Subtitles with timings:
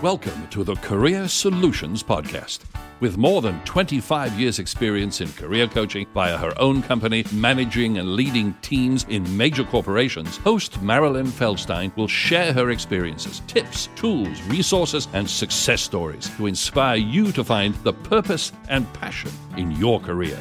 [0.00, 2.60] Welcome to the Career Solutions Podcast.
[3.00, 8.14] With more than 25 years' experience in career coaching via her own company, managing and
[8.14, 15.08] leading teams in major corporations, host Marilyn Feldstein will share her experiences, tips, tools, resources,
[15.14, 20.38] and success stories to inspire you to find the purpose and passion in your career.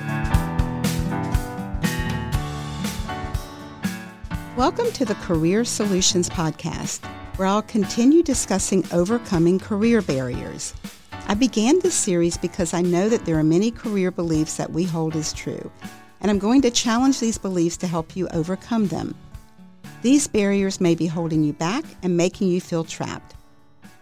[4.55, 6.99] Welcome to the Career Solutions Podcast
[7.37, 10.73] where I'll continue discussing overcoming career barriers.
[11.27, 14.83] I began this series because I know that there are many career beliefs that we
[14.83, 15.71] hold as true,
[16.19, 19.15] and I'm going to challenge these beliefs to help you overcome them.
[20.01, 23.35] These barriers may be holding you back and making you feel trapped.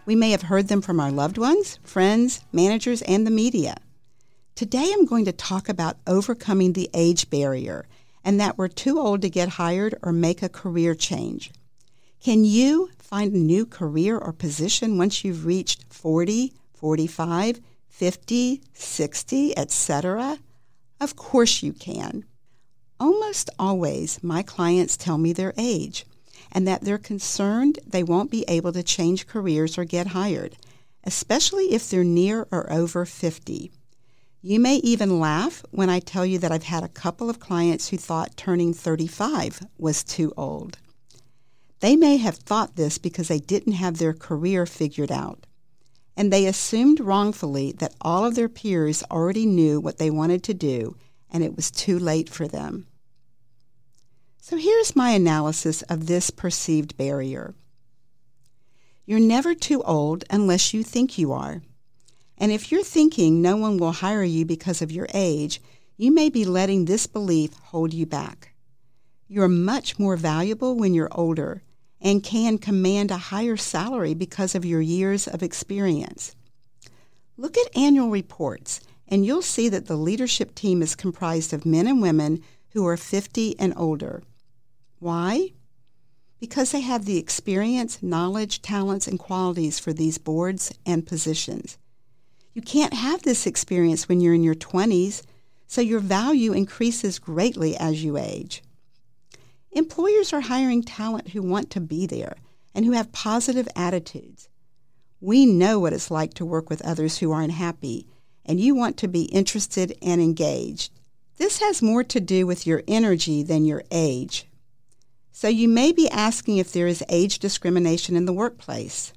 [0.06, 3.76] We may have heard them from our loved ones, friends, managers, and the media.
[4.54, 7.86] Today I'm going to talk about overcoming the age barrier
[8.24, 11.50] and that we're too old to get hired or make a career change.
[12.22, 19.58] Can you find a new career or position once you've reached 40, 45, 50, 60,
[19.58, 20.38] etc.?
[21.00, 22.24] Of course you can.
[22.98, 26.06] Almost always, my clients tell me their age
[26.50, 30.56] and that they're concerned they won't be able to change careers or get hired,
[31.04, 33.70] especially if they're near or over 50.
[34.42, 37.88] You may even laugh when I tell you that I've had a couple of clients
[37.88, 40.78] who thought turning 35 was too old.
[41.80, 45.46] They may have thought this because they didn't have their career figured out.
[46.16, 50.54] And they assumed wrongfully that all of their peers already knew what they wanted to
[50.54, 50.96] do
[51.30, 52.86] and it was too late for them.
[54.40, 57.54] So here's my analysis of this perceived barrier.
[59.04, 61.62] You're never too old unless you think you are.
[62.38, 65.60] And if you're thinking no one will hire you because of your age,
[65.96, 68.54] you may be letting this belief hold you back.
[69.28, 71.62] You're much more valuable when you're older
[72.06, 76.36] and can command a higher salary because of your years of experience.
[77.36, 81.88] Look at annual reports, and you'll see that the leadership team is comprised of men
[81.88, 84.22] and women who are 50 and older.
[85.00, 85.50] Why?
[86.38, 91.76] Because they have the experience, knowledge, talents, and qualities for these boards and positions.
[92.54, 95.22] You can't have this experience when you're in your 20s,
[95.66, 98.62] so your value increases greatly as you age.
[99.76, 102.36] Employers are hiring talent who want to be there
[102.74, 104.48] and who have positive attitudes.
[105.20, 108.06] We know what it's like to work with others who aren't happy,
[108.46, 110.94] and you want to be interested and engaged.
[111.36, 114.46] This has more to do with your energy than your age.
[115.30, 119.12] So you may be asking if there is age discrimination in the workplace.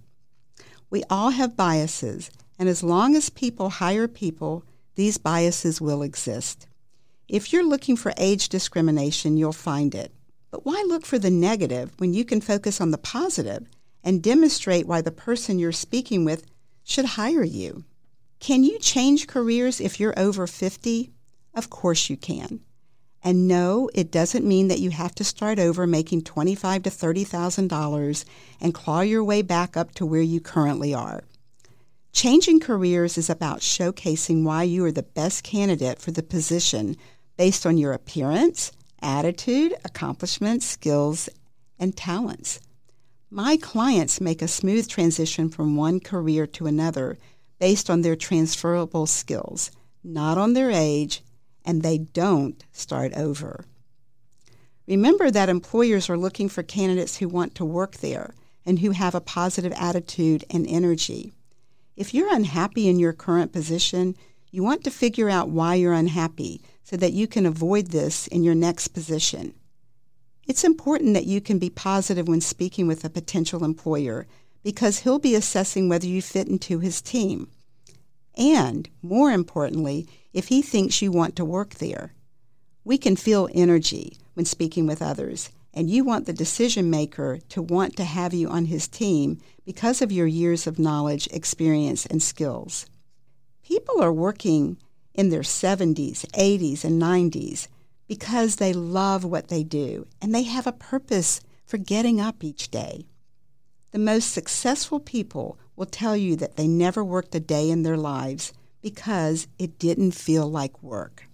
[0.89, 4.65] We all have biases, and as long as people hire people,
[4.95, 6.67] these biases will exist.
[7.29, 10.13] If you're looking for age discrimination, you'll find it.
[10.51, 13.67] But why look for the negative when you can focus on the positive
[14.03, 16.45] and demonstrate why the person you're speaking with
[16.83, 17.83] should hire you?
[18.39, 21.11] Can you change careers if you're over 50?
[21.53, 22.61] Of course you can.
[23.21, 27.25] And no, it doesn't mean that you have to start over making twenty-five to thirty
[27.25, 28.23] thousand dollars
[28.61, 31.23] and claw your way back up to where you currently are.
[32.13, 36.95] Changing careers is about showcasing why you are the best candidate for the position
[37.35, 38.71] based on your appearance,
[39.01, 41.29] attitude, accomplishments, skills,
[41.79, 42.59] and talents.
[43.31, 47.17] My clients make a smooth transition from one career to another
[47.59, 49.71] based on their transferable skills,
[50.03, 51.21] not on their age,
[51.63, 53.65] and they don't start over.
[54.87, 58.33] Remember that employers are looking for candidates who want to work there
[58.65, 61.31] and who have a positive attitude and energy.
[61.95, 64.15] If you're unhappy in your current position,
[64.51, 68.41] you want to figure out why you're unhappy so that you can avoid this in
[68.41, 69.53] your next position.
[70.47, 74.25] It's important that you can be positive when speaking with a potential employer
[74.63, 77.47] because he'll be assessing whether you fit into his team.
[78.35, 82.13] And, more importantly, if he thinks you want to work there.
[82.83, 87.61] We can feel energy when speaking with others, and you want the decision maker to
[87.61, 92.23] want to have you on his team because of your years of knowledge, experience, and
[92.23, 92.87] skills.
[93.61, 94.77] People are working
[95.19, 97.67] in their 70s, 80s, and 90s
[98.07, 102.71] because they love what they do and they have a purpose for getting up each
[102.71, 103.05] day.
[103.91, 107.97] The most successful people will tell you that they never worked a day in their
[107.97, 111.25] lives because it didn't feel like work.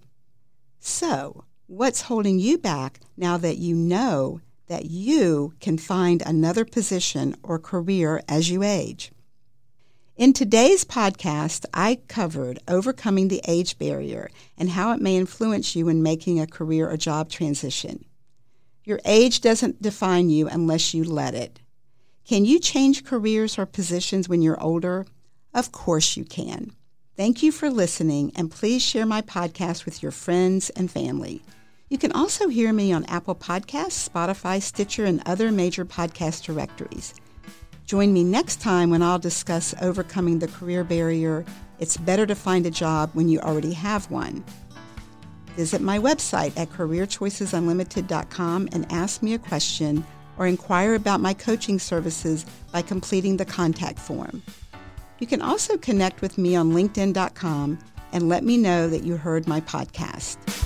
[0.80, 7.36] So, what's holding you back now that you know that you can find another position
[7.44, 9.12] or career as you age?
[10.16, 15.90] In today's podcast, I covered overcoming the age barrier and how it may influence you
[15.90, 18.02] in making a career or job transition.
[18.82, 21.60] Your age doesn't define you unless you let it.
[22.26, 25.04] Can you change careers or positions when you're older?
[25.52, 26.72] Of course you can.
[27.14, 31.42] Thank you for listening, and please share my podcast with your friends and family.
[31.90, 37.12] You can also hear me on Apple Podcasts, Spotify, Stitcher, and other major podcast directories.
[37.86, 41.44] Join me next time when I'll discuss overcoming the career barrier.
[41.78, 44.44] It's better to find a job when you already have one.
[45.54, 50.04] Visit my website at careerchoicesunlimited.com and ask me a question
[50.36, 54.42] or inquire about my coaching services by completing the contact form.
[55.20, 57.78] You can also connect with me on LinkedIn.com
[58.12, 60.65] and let me know that you heard my podcast.